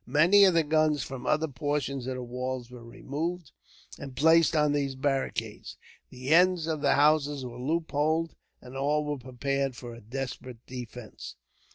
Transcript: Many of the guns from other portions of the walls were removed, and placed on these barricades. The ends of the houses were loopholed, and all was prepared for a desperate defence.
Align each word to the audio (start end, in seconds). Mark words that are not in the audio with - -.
Many 0.07 0.45
of 0.45 0.55
the 0.55 0.63
guns 0.63 1.03
from 1.03 1.27
other 1.27 1.47
portions 1.47 2.07
of 2.07 2.15
the 2.15 2.23
walls 2.23 2.71
were 2.71 2.83
removed, 2.83 3.51
and 3.99 4.15
placed 4.15 4.55
on 4.55 4.71
these 4.71 4.95
barricades. 4.95 5.77
The 6.09 6.29
ends 6.33 6.65
of 6.65 6.81
the 6.81 6.95
houses 6.95 7.45
were 7.45 7.59
loopholed, 7.59 8.35
and 8.61 8.75
all 8.75 9.05
was 9.05 9.21
prepared 9.21 9.75
for 9.75 9.93
a 9.93 10.01
desperate 10.01 10.65
defence. 10.65 11.35